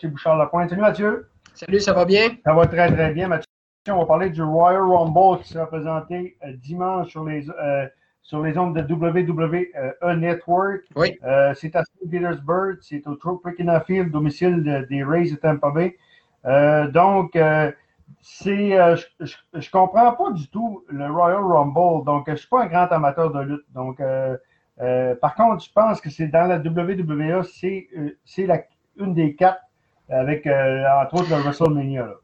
[0.00, 0.70] Mathieu Bouchard-Lapointe.
[0.70, 1.28] Salut Mathieu.
[1.52, 2.30] Salut, ça va bien?
[2.46, 3.28] Ça va très très bien.
[3.28, 3.44] Mathieu,
[3.90, 7.86] on va parler du Royal Rumble qui sera présenté euh, dimanche sur les, euh,
[8.22, 10.84] sur les ondes de WWE Network.
[10.96, 11.18] Oui.
[11.22, 12.10] Euh, c'est à St.
[12.10, 15.98] Petersburg, c'est au Tropicana Field, domicile de- des Rays de Tampa Bay.
[16.46, 17.36] Euh, donc,
[18.22, 22.06] c'est, euh, je, je comprends pas du tout le Royal Rumble.
[22.06, 23.66] Donc, je suis pas un grand amateur de lutte.
[23.74, 24.34] Donc, euh,
[24.80, 27.86] euh, par contre, je pense que c'est dans la WWE, c'est,
[28.24, 28.62] c'est la,
[28.96, 29.60] une des quatre
[30.10, 32.06] avec, euh, entre autres, le WrestleMania.
[32.06, 32.14] là.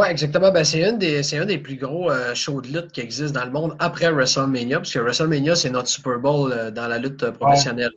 [0.00, 0.50] Oui, exactement.
[0.50, 3.38] Ben, c'est une des, c'est un des plus gros euh, shows de lutte qui existent
[3.38, 6.98] dans le monde après WrestleMania, parce que WrestleMania, c'est notre Super Bowl euh, dans la
[6.98, 7.92] lutte professionnelle.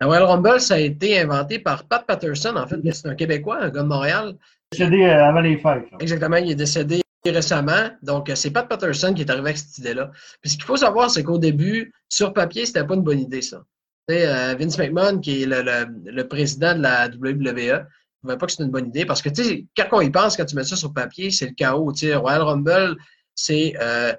[0.00, 3.58] Le Royal Rumble, ça a été inventé par Pat Patterson, en fait, c'est un Québécois,
[3.60, 4.34] un gars de Montréal.
[4.72, 5.90] Décédé avant les fêtes.
[5.92, 5.98] là.
[6.00, 7.90] Exactement, il est décédé récemment.
[8.02, 10.10] Donc, c'est Pat Patterson qui est arrivé avec cette idée-là.
[10.40, 13.42] Puis ce qu'il faut savoir, c'est qu'au début, sur papier, c'était pas une bonne idée,
[13.42, 13.62] ça.
[14.10, 17.84] Euh, Vince McMahon, qui est le, le- le président de la WWE,
[18.22, 20.10] ne trouvait pas que c'était une bonne idée parce que, tu sais, quand on y
[20.10, 21.92] pense, quand tu mets ça sur papier, c'est le chaos.
[21.92, 22.96] Tu sais, Royal Rumble,
[23.34, 24.12] c'est euh,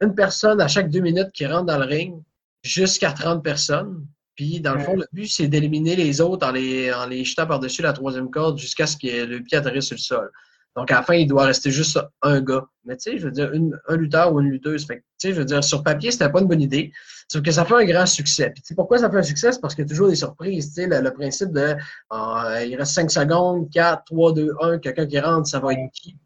[0.00, 2.22] une personne à chaque deux minutes qui rentre dans le ring
[2.62, 4.06] jusqu'à 30 personnes.
[4.34, 7.46] Puis, dans le fond, le but, c'est d'éliminer les autres en les, en les jetant
[7.46, 10.30] par-dessus la troisième corde jusqu'à ce que le pied atterrisse sur le sol.
[10.76, 12.66] Donc, à la fin, il doit rester juste un gars.
[12.84, 14.86] Mais tu sais, je veux dire, une- un lutteur ou une lutteuse.
[14.86, 16.92] Fait tu sais, je veux dire, sur papier, c'était pas une bonne idée.
[17.28, 18.50] Sauf que ça fait un grand succès.
[18.50, 19.52] Puis, tu sais, pourquoi ça fait un succès?
[19.52, 20.68] C'est parce qu'il y a toujours des surprises.
[20.68, 21.74] Tu sais, le, le principe de,
[22.12, 25.90] euh, il reste 5 secondes, 4, 3, 2, 1, quelqu'un qui rentre, ça va être
[25.92, 26.16] qui?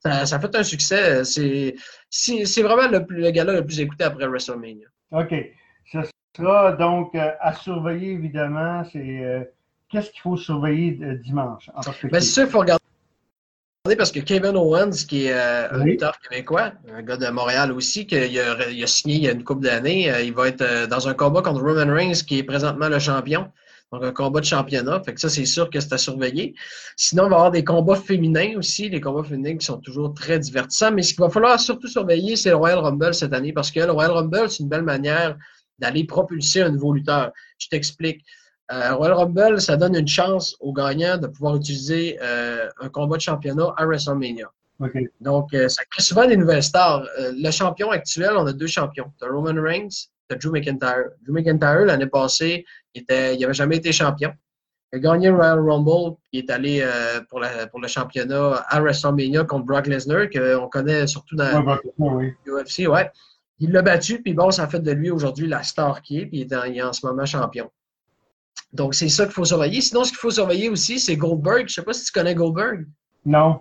[0.00, 1.24] Ça, ça fait un succès.
[1.24, 4.86] C'est, vraiment le, le gala le plus écouté après WrestleMania.
[5.12, 5.34] OK.
[5.92, 5.98] Ce
[6.36, 8.84] sera donc euh, à surveiller, évidemment.
[8.90, 9.44] C'est euh,
[9.90, 12.10] qu'est-ce qu'il faut surveiller euh, dimanche en perspective?
[12.10, 12.82] Ben, c'est sûr qu'il faut regarder
[13.96, 18.06] parce que Kevin Owens, qui est euh, un lutteur québécois, un gars de Montréal aussi,
[18.06, 20.62] qui a, il a signé il y a une couple d'années, euh, il va être
[20.62, 23.50] euh, dans un combat contre Roman Reigns, qui est présentement le champion.
[23.90, 25.00] Donc, un combat de championnat.
[25.02, 26.54] Fait que ça, c'est sûr que c'est à surveiller.
[26.96, 30.12] Sinon, il va y avoir des combats féminins aussi, les combats féminins qui sont toujours
[30.12, 30.92] très divertissants.
[30.92, 33.80] Mais ce qu'il va falloir surtout surveiller, c'est le Royal Rumble cette année, parce que
[33.80, 35.38] le Royal Rumble, c'est une belle manière
[35.78, 37.32] d'aller propulser un nouveau lutteur.
[37.58, 38.24] Je t'explique.
[38.70, 43.16] Euh, Royal Rumble, ça donne une chance aux gagnants de pouvoir utiliser euh, un combat
[43.16, 44.50] de championnat à WrestleMania.
[44.80, 44.96] OK.
[45.20, 47.04] Donc, euh, ça crée souvent des nouvelles stars.
[47.18, 49.10] Euh, le champion actuel, on a deux champions.
[49.20, 51.10] Tu Roman Reigns, tu Drew McIntyre.
[51.26, 52.64] Drew McIntyre, l'année passée,
[52.94, 54.32] il n'avait jamais été champion.
[54.92, 58.64] Il a gagné Royal Rumble, puis il est allé euh, pour, la, pour le championnat
[58.68, 62.34] à WrestleMania contre Brock Lesnar, qu'on connaît surtout dans Ouais,
[62.86, 63.10] ouais.
[63.60, 66.40] Il l'a battu, puis bon, ça fait de lui aujourd'hui la star qui est, puis
[66.40, 67.68] il est, en, il est en ce moment champion.
[68.72, 69.80] Donc, c'est ça qu'il faut surveiller.
[69.80, 71.60] Sinon, ce qu'il faut surveiller aussi, c'est Goldberg.
[71.60, 72.86] Je ne sais pas si tu connais Goldberg.
[73.24, 73.60] Non.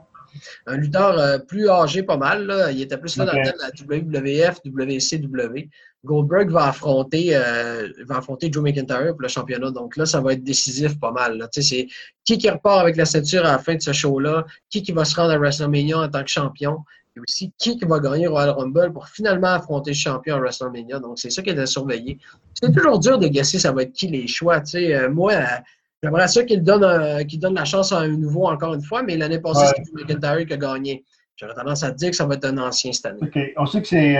[0.66, 2.46] Un lutteur euh, plus âgé, pas mal.
[2.46, 2.72] Là.
[2.72, 5.70] Il était plus là dans le temps de la WWF, WCW.
[6.06, 9.72] Goldberg va affronter, euh, va affronter Joe McIntyre pour le championnat.
[9.72, 11.38] Donc là, ça va être décisif pas mal.
[11.38, 11.48] là.
[11.48, 11.88] Tu sais, C'est
[12.24, 15.06] qui qui repart avec la ceinture à la fin de ce show-là, qui qui va
[15.06, 16.80] se rendre à WrestleMania en tant que champion,
[17.18, 21.00] et aussi qui va gagner Royal Rumble pour finalement affronter le champion à WrestleMania?
[21.00, 22.20] Donc c'est ça qui est à surveiller.
[22.54, 24.60] C'est toujours dur de guesser ça va être qui les choix.
[24.62, 25.44] Tu sais, euh, moi, euh,
[26.02, 29.04] j'aimerais ça qu'il donne, euh, qu'il donne la chance à un nouveau encore une fois,
[29.04, 29.74] mais l'année passée, Ouais.
[29.84, 31.04] c'est Drew McIntyre qui a gagné.
[31.36, 33.20] J'aurais tendance à te dire que ça va être un ancien cette année.
[33.22, 33.40] OK.
[33.58, 34.20] On sait que c'est.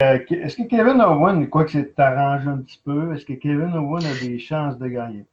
[0.00, 4.04] Est-ce que Kevin Owen, quoi que c'est arrangé un petit peu, est-ce que Kevin Owen
[4.04, 5.24] a des chances de gagner?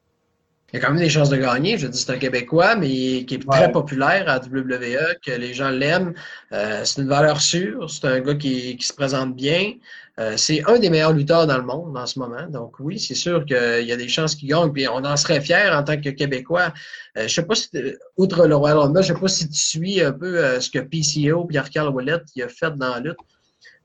[0.72, 1.78] Il y a quand même des chances de gagner.
[1.78, 3.58] Je dis, c'est un Québécois, mais qui est Ouais.
[3.58, 6.14] très populaire à WWE, que les gens l'aiment.
[6.52, 7.90] Euh, c'est une valeur sûre.
[7.90, 9.74] C'est un gars qui, qui se présente bien.
[10.20, 12.46] Euh, c'est un des meilleurs lutteurs dans le monde en ce moment.
[12.50, 14.72] Donc oui, c'est sûr qu'il y a des chances qu'il gagne.
[14.72, 16.74] Puis on en serait fiers en tant que Québécois.
[17.18, 17.70] Euh, je sais pas si,
[18.18, 20.80] outre le Royal Rumble, je sais pas si tu suis un peu euh, ce que
[20.80, 23.18] PCO, Pierre-Carl Ouellet, il a fait dans la lutte.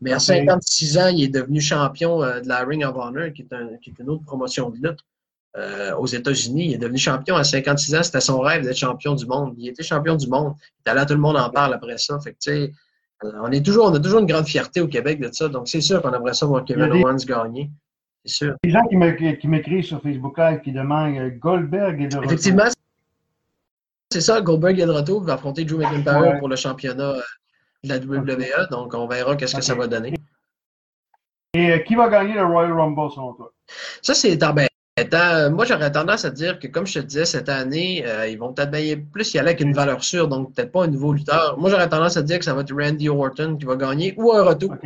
[0.01, 0.23] Mais à Ok.
[0.23, 3.77] 56 ans, il est devenu champion euh, de la Ring of Honor, qui est, un-
[3.81, 4.99] qui est une autre promotion de lutte
[5.57, 6.67] euh, aux États-Unis.
[6.71, 8.03] Il est devenu champion à 56 ans.
[8.03, 9.55] C'était son rêve d'être champion du monde.
[9.59, 10.55] Il était champion du monde.
[10.59, 12.19] Il est allé à tout le monde en parle après ça.
[12.21, 12.69] Fait que, euh,
[13.43, 15.49] on, est toujours, on a toujours une grande fierté au Québec de ça.
[15.49, 17.71] Donc, c'est sûr qu'on aimerait ça voir Kevin des- Owens gagner.
[18.25, 18.55] C'est sûr.
[18.65, 22.17] Les gens qui me- qui m'écrivent sur Facebook Live qui demandent euh, Goldberg est de
[22.17, 22.25] retour.
[22.33, 22.65] Effectivement,
[24.11, 24.41] c'est ça.
[24.41, 25.23] Goldberg est de retour.
[25.23, 26.39] Il va affronter Drew McIntyre Ouais.
[26.39, 27.15] pour le championnat
[27.85, 28.69] de la WWE.
[28.71, 30.15] Donc, on verra qu'est-ce que ça va donner.
[31.55, 33.53] Et qui va gagner le Royal Rumble selon toi?
[34.03, 34.69] Ça, c'est embêtant.
[34.97, 38.39] Euh, Moi, j'aurais tendance à dire que, comme je te disais, cette année, euh, ils
[38.39, 41.13] vont peut-être bien plus y aller avec une valeur sûre, donc peut-être pas un nouveau
[41.13, 41.59] lutteur.
[41.59, 44.33] Moi, j'aurais tendance à dire que ça va être Randy Orton qui va gagner ou
[44.33, 44.77] un retour.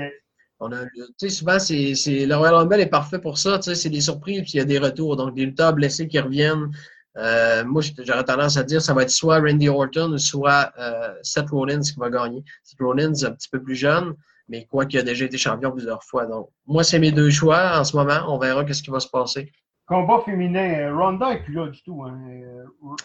[0.60, 3.58] On a, tu sais, souvent, c'est, c'est, le Royal Rumble est parfait pour ça.
[3.58, 5.16] Tu sais, c'est des surprises puis il y a des retours.
[5.16, 6.70] Donc, des lutteurs blessés qui reviennent.
[7.18, 10.72] Euh, moi, j'aurais tendance à dire que ça va être soit Randy Orton ou soit
[10.78, 12.42] euh, Seth Rollins qui va gagner.
[12.64, 14.14] Seth Rollins, un petit peu plus jeune,
[14.48, 16.26] mais quoi qu'il a déjà été champion plusieurs fois.
[16.26, 18.20] Donc, moi, c'est mes deux choix en ce moment.
[18.28, 19.52] On verra qu'est-ce qui va se passer.
[19.88, 22.04] Combat féminin, Ronda n'est plus là du tout.
[22.04, 22.18] Hein.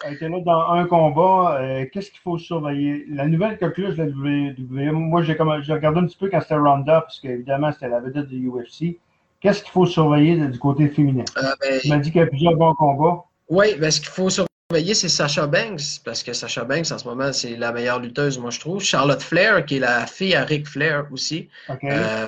[0.06, 1.59] Elle était là dans un combat.
[1.91, 3.06] Qu'est-ce qu'il faut surveiller?
[3.09, 7.01] La nouvelle coqueluche de la WWE, moi j'ai regardé un petit peu quand c'était Ronda,
[7.01, 9.00] parce qu'évidemment c'était la vedette de UFC.
[9.44, 11.25] Qu'est-ce qu'il faut surveiller du côté féminin?
[11.35, 13.25] Ben, tu m'as dit qu'il y a plusieurs bons combats.
[13.50, 17.06] Oui, ben, ce qu'il faut surveiller, c'est Sacha Banks, parce que Sacha Banks, en ce
[17.06, 18.81] moment, c'est la meilleure lutteuse, moi, je trouve.
[18.81, 21.50] Charlotte Flair, qui est la fille à Ric Flair aussi.
[21.83, 22.27] Euh,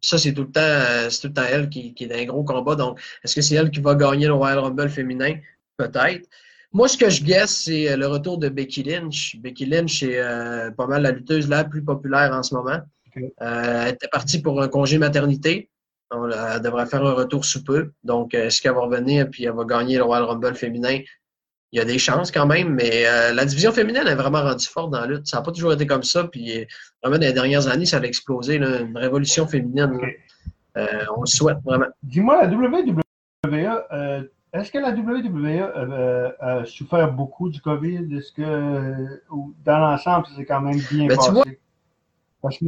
[0.00, 2.24] ça, c'est tout le temps, euh, tout le temps elle qui, qui est dans un
[2.24, 2.74] gros combat.
[2.74, 5.36] Donc, est-ce que c'est elle qui va gagner le Royal Rumble féminin?
[5.76, 6.28] Peut-être.
[6.72, 9.36] Moi, ce que je guesse, c'est euh, le retour de Becky Lynch.
[9.40, 10.20] Becky Lynch est
[10.76, 12.80] pas mal la lutteuse la plus populaire en ce moment.
[13.38, 15.70] elle était partie pour un congé maternité.
[16.12, 17.92] Elle devrait faire un retour sous peu.
[18.04, 21.00] Donc, euh, est-ce qu'elle va revenir et elle va gagner le Royal Rumble féminin?
[21.72, 24.66] Il y a des chances quand même, mais euh, la division féminine est vraiment rendue
[24.66, 25.26] forte dans la lutte.
[25.26, 26.24] Ça n'a pas toujours été comme ça.
[26.24, 26.64] Puis, euh,
[27.02, 28.56] vraiment, dans les dernières années, ça a explosé.
[28.56, 29.98] une révolution féminine.
[30.76, 31.86] on le souhaite vraiment.
[32.02, 32.94] Dis-moi, la WWE,
[34.52, 38.16] est-ce que la WWE a souffert beaucoup du COVID?
[38.16, 39.20] Est-ce que
[39.64, 41.60] dans l'ensemble, c'est quand même bien ben, passé?
[42.40, 42.64] Parce que,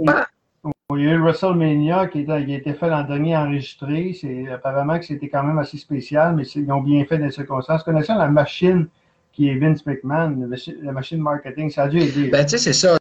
[0.96, 4.17] il y a eu WrestleMania qui, a été fait l'an dernier enregistré.
[4.19, 7.31] C'est apparemment que c'était quand même assez spécial, mais ils ont bien fait dans les
[7.31, 7.82] circonstances.
[7.82, 8.88] Connaissant la machine
[9.32, 10.49] qui est Vince McMahon,
[10.82, 12.29] la machine marketing, ça a dû aider.
[12.31, 12.96] Ben, tu sais, c'est ça.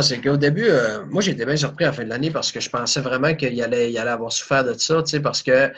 [0.00, 2.60] C'est qu'au début, euh, moi, j'étais bien surpris à la fin de l'année parce que
[2.60, 5.72] je pensais vraiment qu'il allait, il allait avoir souffert de ça, tu sais, parce que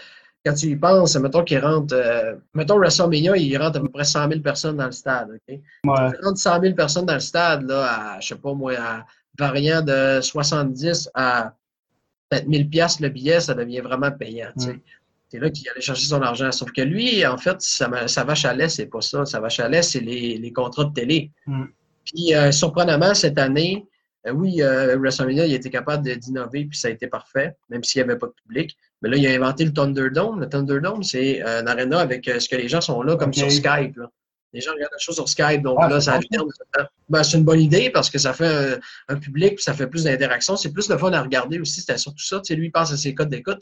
[0.45, 4.05] quand tu y penses, mettons qu'il rentre, euh, mettons WrestleMania, il rentre à peu près
[4.05, 5.49] 100 000 personnes dans le stade, OK?
[5.49, 5.61] Ouais.
[5.85, 9.07] Il rentre 100 000 personnes dans le stade, là, à, je sais pas moi, à
[9.39, 11.55] variant de 70 à
[12.29, 14.51] peut-être 1000 pièces le billet, ça devient vraiment payant.
[15.29, 16.53] C'est là qu'il allait chercher son argent.
[16.53, 19.25] Sauf que lui, en fait, sa, sa vache à lait, c'est pas ça.
[19.25, 21.33] Sa vache à lait, c'est les, les, contrats de télé.
[21.47, 21.65] Mm.
[22.05, 23.85] Puis, euh, surprenamment, cette année,
[24.29, 28.03] euh, oui, euh, WrestleMania, il était capable d'innover, puis ça a été parfait, même s'il
[28.03, 28.77] n'y avait pas de public.
[29.03, 30.41] Mais là, il a inventé le Thunderdome.
[30.41, 33.97] Le Thunderdome, c'est un arena avec ce que les gens sont là, comme sur Skype.
[33.97, 34.11] Là.
[34.57, 36.19] Les gens regardent la chose sur Skype, donc ah, là, ça
[37.11, 40.05] ben, c'est une bonne idée parce que ça fait un, public, puis ça fait plus
[40.05, 40.57] d'interaction.
[40.57, 41.81] C'est plus le fun à regarder aussi.
[41.81, 42.41] C'était surtout ça.
[42.41, 43.61] Tu sais, lui, il passe à ses codes d'écoute.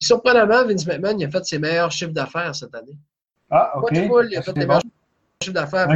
[0.00, 2.98] Surprenamment, Vince McMahon, il a fait ses meilleurs chiffres d'affaires cette année.
[3.50, 3.92] Ah, OK.
[3.94, 4.82] il a fait meilleurs
[5.42, 5.88] chiffres d'affaires.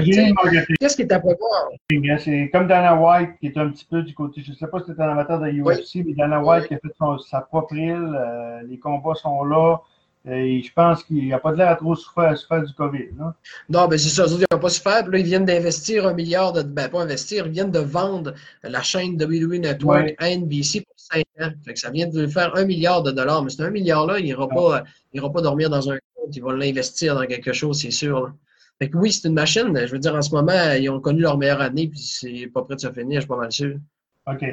[0.81, 1.69] Qu'est-ce qui est à prévoir?
[1.91, 4.79] C'est comme Dana White qui est un petit peu du côté, je ne sais pas
[4.81, 8.17] si c'est un amateur de UFC, mais Dana White qui a fait sa propre île.
[8.19, 9.77] Euh, les combats sont là.
[10.31, 13.09] Et je pense qu'il n'y a pas de l'air à trop souffrir, du COVID.
[13.17, 13.33] Non,
[13.69, 14.27] non ben c'est ça.
[14.29, 15.03] ils n'ont pas souffert.
[15.05, 16.63] Puis là, ils viennent d'investir un milliard de.
[16.63, 21.25] Ben, pas investir, ils viennent de vendre la chaîne WWE Network à NBC pour 5
[21.41, 21.51] ans.
[21.65, 23.43] Fait que ça vient de faire un milliard de dollars.
[23.43, 24.85] Mais c'est un milliard-là, il n'ira pas,
[25.15, 26.37] pas dormir dans un compte.
[26.37, 28.33] Ils vont l'investir dans quelque chose, c'est sûr.
[28.79, 29.77] Fait que oui, c'est une machine.
[29.87, 32.63] Je veux dire, en ce moment, ils ont connu leur meilleure année, puis c'est pas
[32.63, 33.77] prêt de se finir, je suis pas mal sûr.
[34.31, 34.45] OK.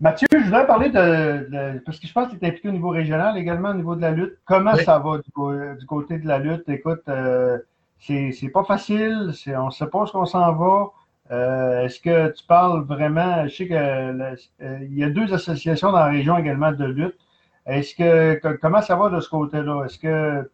[0.00, 2.90] Mathieu, je voudrais parler de, parce que je pense que tu es impliqué au niveau
[2.90, 4.38] régional également, au niveau de la lutte.
[4.44, 6.68] Comment ça va du, côté de la lutte?
[6.68, 7.58] Écoute, euh,
[7.98, 10.90] c'est pas facile, on ne sait pas ce qu'on s'en va.
[11.30, 13.46] Euh, est-ce que tu parles vraiment?
[13.48, 17.18] Je sais qu'il euh, y a deux associations dans la région également de lutte.
[17.66, 19.84] Est-ce que comment ça va de ce côté-là?
[19.84, 20.48] Est-ce que,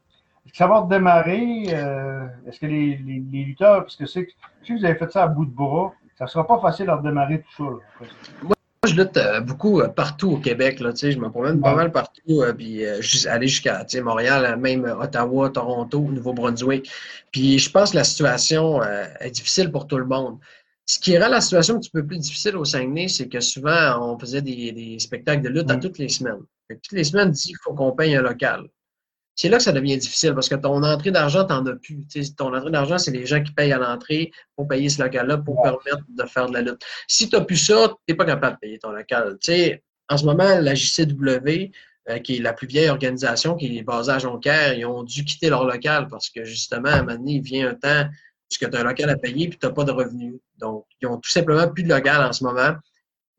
[0.53, 1.65] ça va redémarrer?
[2.47, 4.27] est-ce que les, lutteurs, parce que c'est,
[4.63, 6.97] si vous avez fait ça à bout de bras, ça ne sera pas facile à
[6.97, 8.07] redémarrer tout ça.
[8.43, 8.54] Moi,
[8.87, 10.81] je lutte euh, beaucoup euh, partout au Québec.
[10.81, 12.43] Là, je me promène pas mal partout.
[12.43, 12.85] Euh, puis
[13.27, 16.91] aller jusqu'à Montréal, même Ottawa, Toronto, Nouveau-Brunswick.
[17.31, 20.39] Puis je pense que la situation est difficile pour tout le monde.
[20.87, 23.99] Ce qui rend la situation un petit peu plus difficile au Saguenay, c'est que souvent,
[24.03, 26.43] on faisait des, spectacles de lutte à toutes les semaines.
[26.69, 28.69] toutes les semaines, il faut qu'on paye un local
[29.37, 32.05] c'est là que ça devient difficile parce que ton entrée d'argent, tu n'en as plus.
[32.37, 35.61] ton entrée d'argent, c'est les gens qui payent à l'entrée pour payer ce local-là pour
[35.63, 36.83] permettre de faire de la lutte.
[37.09, 39.37] Si tu n'as plus ça, tu n'es pas capable de payer ton local.
[40.09, 41.73] en ce moment, la JCW,
[42.11, 45.25] euh, qui est la plus vieille organisation, qui est basée à Jonquière, ils ont dû
[45.25, 48.55] quitter leur local parce que justement, à un moment donné, il vient un temps où
[48.55, 50.35] tu as un local à payer et tu n'as pas de revenus.
[50.59, 52.75] Donc, ils n'ont tout simplement plus de local en ce moment.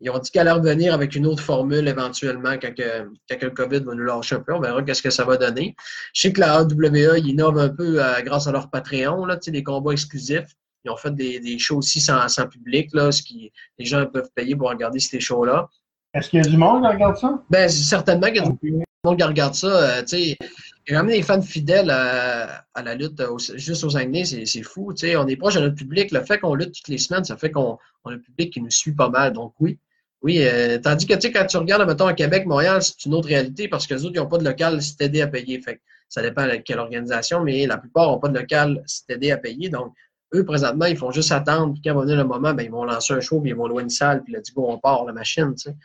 [0.02, 3.96] Ils ont dit qu'elle allait revenir avec une autre formule éventuellement quand, le COVID va
[3.96, 4.54] nous lâcher un peu.
[4.54, 5.76] On verra qu'est-ce que ça va donner.
[6.14, 9.38] Je sais que la AWA, ils innovent un peu euh, grâce à leur Patreon, là,
[9.38, 10.54] des combats exclusifs.
[10.84, 14.56] Ils ont fait des, shows aussi sans, public, là, ce qui les gens peuvent payer
[14.56, 15.68] pour regarder ces shows-là.
[16.14, 17.44] Est-ce qu'il y a du monde qui regarde ça?
[17.50, 19.68] Ben, certainement qu'il y a du monde qui regarde ça.
[19.68, 23.22] Euh, il y a quand même des fans fidèles à, la lutte
[23.56, 24.94] juste aux Anglais, c'est fou.
[24.94, 26.12] On est proche de notre public.
[26.12, 28.70] Le fait qu'on lutte toutes les semaines, ça fait qu'on a un public qui nous
[28.70, 29.34] suit pas mal.
[29.34, 29.80] Donc oui,
[30.26, 33.14] oui, euh, tandis que tu sais, quand tu regardes, mettons, à Québec, Montréal, c'est une
[33.14, 35.62] autre réalité parce que les autres, ils n'ont pas de local aidé à payer.
[35.62, 35.80] Fait
[36.10, 39.70] ça dépend de quelle organisation, mais la plupart n'ont pas de local aidé à payer.
[39.70, 39.94] Donc,
[40.34, 41.74] eux, présentement, ils font juste attendre.
[41.74, 43.68] Puis quand va venir le moment, ben, ils vont lancer un show, puis ils vont
[43.68, 45.76] louer une salle, puis là, du coup, on part la machine, tu sais.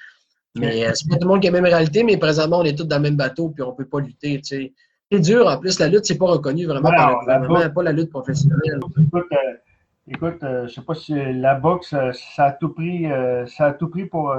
[0.57, 2.65] Mais euh, c'est pas tout le monde qui a la même réalité, mais présentement, on
[2.65, 4.73] est tous dans le même bateau, puis on ne peut pas lutter, tu
[5.13, 5.21] sais.
[5.21, 5.49] dur.
[5.49, 8.81] En plus, la lutte, c'est pas reconnu vraiment par le gouvernement, pas la lutte professionnelle.
[8.99, 9.37] Écoute, euh,
[10.09, 13.07] écoute je sais pas si la boxe, ça a tout pris,
[13.47, 14.35] ça a tout pris pour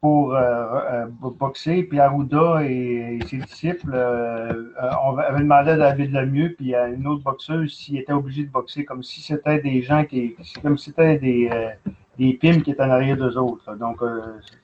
[0.00, 1.82] pour euh, euh, boxer.
[1.84, 7.22] Puis Arruda et, ses disciples euh, avaient demandé à David Lemieux puis à une autre
[7.22, 10.36] boxeuse s'il était obligé de boxer, comme si c'était des gens qui.
[10.62, 11.50] comme si c'était des,
[12.16, 13.74] des pimes qui étaient en arrière d'eux autres.
[13.76, 14.00] Donc,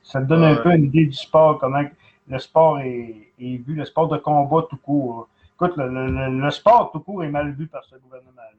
[0.02, 1.82] ça te donne un peu une idée du sport, comment
[2.26, 5.28] le sport est, vu, le sport de combat tout court.
[5.56, 8.50] Écoute, le, sport tout court est mal vu par ce gouvernement-là.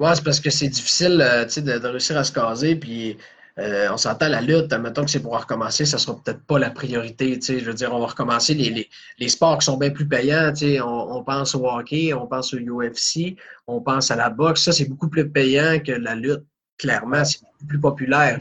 [0.00, 2.76] Oui, c'est parce que c'est difficile de, de, réussir à se caser.
[2.76, 3.16] Puis
[3.58, 6.70] euh, on s'entend la lutte, mettons que c'est pour recommencer, ça sera peut-être pas la
[6.70, 7.40] priorité.
[7.40, 10.52] Je veux dire, on va recommencer les, les, sports qui sont bien plus payants.
[10.84, 14.62] On, on pense au hockey, on pense au UFC, on pense à la boxe.
[14.64, 16.44] Ça, c'est beaucoup plus payant que la lutte.
[16.78, 18.38] Clairement, c'est plus populaire.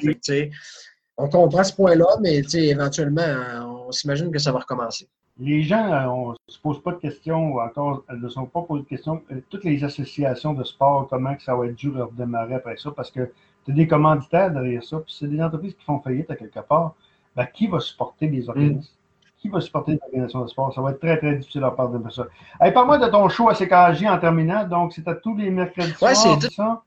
[1.17, 5.07] on comprend ce point-là, mais éventuellement, on s'imagine que ça va recommencer.
[5.39, 8.45] Les gens euh, on ne se posent pas de questions ou encore elles ne sont
[8.45, 9.21] pas posées de questions.
[9.31, 12.77] Euh, toutes les associations de sport, comment que ça va être dur de redémarrer après
[12.77, 13.31] ça, parce que
[13.65, 16.95] c'est des commanditaires derrière ça, puis c'est des entreprises qui font faillite à quelque part.
[17.35, 18.79] Ben, qui va supporter les organismes?
[18.79, 19.37] Mm.
[19.39, 20.73] Qui va supporter les organisations de sport?
[20.73, 22.25] Ça va être très, très difficile à parler de ça.
[22.59, 24.67] Hey, Parle-moi de ton show à CKJ en terminant.
[24.67, 26.83] Donc, c'est à tous les mercredis ouais, soirs,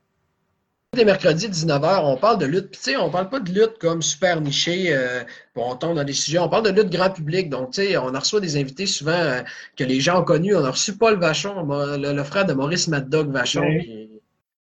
[0.96, 2.70] les mercredis 19h, on parle de lutte.
[2.70, 4.92] Puis, tu sais, on parle pas de lutte comme super niché.
[4.92, 5.22] Euh,
[5.54, 6.40] on tombe dans des sujets.
[6.40, 7.48] On parle de lutte grand public.
[7.48, 9.42] Donc, tu sais, on reçu des invités souvent euh,
[9.76, 10.56] que les gens ont connus.
[10.56, 11.64] On a reçu Paul Vachon,
[11.96, 13.99] le, frère de Maurice Mad Dog Vachon, qui,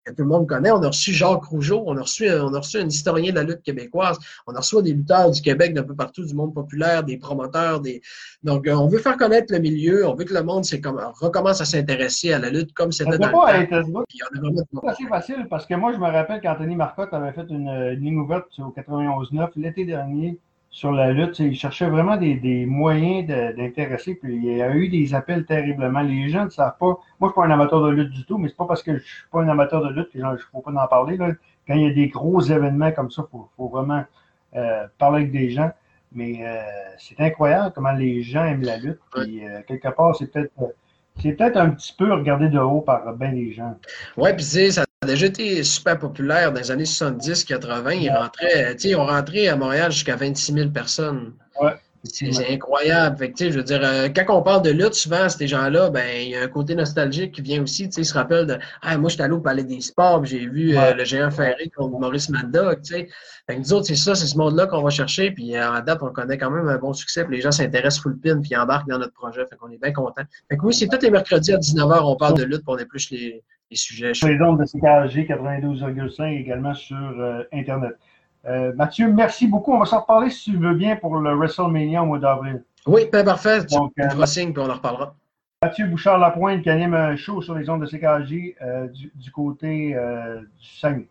[0.06, 0.72] que tout le monde connaît.
[0.72, 3.44] On a reçu Jacques Rougeau, on a reçu, on a reçu un historien de la
[3.44, 7.04] lutte québécoise, on a reçu des lutteurs du Québec d'un peu partout, du monde populaire,
[7.04, 7.82] des promoteurs.
[7.82, 8.02] Des...
[8.44, 11.62] Donc, euh, on veut faire connaître le milieu, on veut que le monde comme, recommence
[11.62, 15.74] à s'intéresser à la lutte comme c'était dans pas le C'est assez facile parce que
[15.76, 19.86] moi, je me rappelle qu'Anthony Marcotte avait fait une, une ligne ouverte au 91-9 l'été
[19.86, 20.40] dernier
[20.76, 21.40] sur la lutte.
[21.40, 26.02] Il cherchait vraiment des, moyens d'intéresser, puis il y a eu des appels terriblement.
[26.02, 26.86] Les gens ne savent pas.
[26.86, 28.84] Moi, je ne suis pas un amateur de lutte du tout, mais c'est pas parce
[28.84, 30.88] que je ne suis pas un amateur de lutte que je ne faut pas en
[30.88, 31.18] parler.
[31.18, 34.04] Quand il y a des gros événements comme ça, il faut, vraiment
[34.58, 35.72] euh, parler avec des gens.
[36.12, 36.62] Mais euh,
[36.98, 39.00] c'est incroyable comment les gens aiment la lutte.
[39.14, 40.52] Puis, euh, quelque part, c'est peut-être
[41.22, 43.78] c'est peut-être un petit peu regardé de haut par bien des gens.
[44.18, 47.98] Oui, puis ça a déjà été super populaire dans les années 70-80.
[48.02, 51.34] Ils rentraient, ils ont rentré à Montréal jusqu'à 26 000 personnes.
[51.62, 51.74] Ouais.
[52.08, 53.18] C'est incroyable.
[53.18, 56.30] Fait je veux dire, euh, quand on parle de lutte, souvent, ces gens-là, ben, il
[56.30, 57.86] y a un côté nostalgique qui vient aussi.
[57.86, 60.78] Ils se rappellent de Ah, moi, je suis allé au Palais des Sports, j'ai vu
[60.78, 62.80] euh, le géant ferré contre Maurice Maddock.
[62.86, 63.08] Fait
[63.48, 65.32] que nous autres, c'est ça, c'est ce monde-là qu'on va chercher.
[65.32, 67.26] Puis euh, en date, on connaît quand même un bon succès.
[67.26, 69.46] Puis les gens s'intéressent full pin, puis embarquent dans notre projet.
[69.50, 70.24] Fait qu'on est bien contents.
[70.50, 72.78] Fait que oui, c'est tous les mercredis à 19h, on parle de lutte, pour on
[72.78, 74.14] épluche les, les sujets.
[74.14, 77.96] Sur les ondes de CKG 92,5 également sur Internet.
[78.48, 79.74] Euh, Mathieu, merci beaucoup.
[79.74, 82.64] On va s'en reparler si tu veux bien pour le WrestleMania au mois d'avril.
[82.86, 83.64] Oui, ben parfait.
[83.66, 85.16] Donc, tu euh, signe, puis on en reparlera.
[85.64, 89.96] Mathieu Bouchard-Lapointe qui anime un show sur les ondes de CKJ euh, du, côté
[90.60, 91.08] du Saguenay.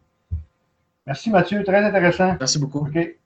[1.06, 2.36] Merci Mathieu, très intéressant.
[2.38, 2.86] Merci beaucoup.
[2.86, 3.16] OK.